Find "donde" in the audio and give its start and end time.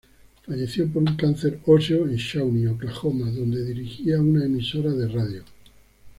3.29-3.63